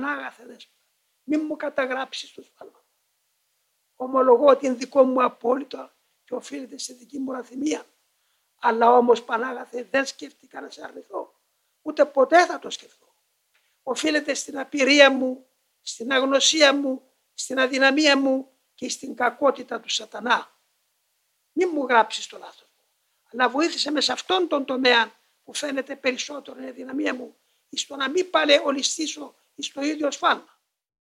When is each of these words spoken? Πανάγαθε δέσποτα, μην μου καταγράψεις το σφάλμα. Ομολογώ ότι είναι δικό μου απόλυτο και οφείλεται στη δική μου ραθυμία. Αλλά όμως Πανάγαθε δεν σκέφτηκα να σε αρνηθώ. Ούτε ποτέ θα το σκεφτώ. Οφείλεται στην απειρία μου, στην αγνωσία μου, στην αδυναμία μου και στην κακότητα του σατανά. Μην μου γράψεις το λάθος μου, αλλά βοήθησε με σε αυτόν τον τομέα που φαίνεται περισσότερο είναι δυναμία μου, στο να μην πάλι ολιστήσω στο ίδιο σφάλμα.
Πανάγαθε 0.00 0.44
δέσποτα, 0.46 0.78
μην 1.22 1.44
μου 1.44 1.56
καταγράψεις 1.56 2.32
το 2.32 2.42
σφάλμα. 2.42 2.84
Ομολογώ 3.96 4.46
ότι 4.46 4.66
είναι 4.66 4.74
δικό 4.74 5.04
μου 5.04 5.24
απόλυτο 5.24 5.90
και 6.24 6.34
οφείλεται 6.34 6.78
στη 6.78 6.92
δική 6.92 7.18
μου 7.18 7.32
ραθυμία. 7.32 7.84
Αλλά 8.58 8.92
όμως 8.92 9.24
Πανάγαθε 9.24 9.84
δεν 9.90 10.06
σκέφτηκα 10.06 10.60
να 10.60 10.70
σε 10.70 10.84
αρνηθώ. 10.84 11.34
Ούτε 11.82 12.04
ποτέ 12.04 12.46
θα 12.46 12.58
το 12.58 12.70
σκεφτώ. 12.70 13.06
Οφείλεται 13.82 14.34
στην 14.34 14.58
απειρία 14.58 15.10
μου, 15.10 15.46
στην 15.80 16.12
αγνωσία 16.12 16.74
μου, 16.74 17.02
στην 17.34 17.60
αδυναμία 17.60 18.18
μου 18.18 18.52
και 18.74 18.88
στην 18.88 19.14
κακότητα 19.14 19.80
του 19.80 19.88
σατανά. 19.88 20.56
Μην 21.52 21.70
μου 21.72 21.86
γράψεις 21.86 22.26
το 22.26 22.38
λάθος 22.38 22.68
μου, 22.76 22.84
αλλά 23.32 23.48
βοήθησε 23.48 23.90
με 23.90 24.00
σε 24.00 24.12
αυτόν 24.12 24.48
τον 24.48 24.64
τομέα 24.64 25.12
που 25.44 25.54
φαίνεται 25.54 25.96
περισσότερο 25.96 26.60
είναι 26.60 26.72
δυναμία 26.72 27.14
μου, 27.14 27.36
στο 27.70 27.96
να 27.96 28.10
μην 28.10 28.30
πάλι 28.30 28.52
ολιστήσω 29.58 29.80
στο 29.80 29.82
ίδιο 29.82 30.10
σφάλμα. 30.10 30.57